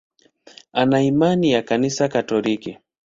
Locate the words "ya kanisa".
1.51-2.07